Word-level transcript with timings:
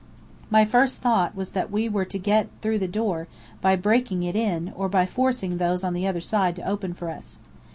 My 0.49 0.65
first 0.65 0.97
thought 0.99 1.35
was 1.35 1.51
that 1.51 1.69
we 1.69 1.87
were 1.87 2.05
to 2.05 2.17
get 2.17 2.47
through 2.63 2.79
the 2.79 2.87
door, 2.87 3.27
by 3.61 3.75
breaking 3.75 4.23
it 4.23 4.35
in, 4.35 4.73
or 4.75 4.89
by 4.89 5.05
forcing 5.05 5.59
those 5.59 5.83
on 5.83 5.93
the 5.93 6.07
other 6.07 6.19
side 6.19 6.55
to 6.55 6.67
open 6.67 6.95
for 6.95 7.11
us. 7.11 7.37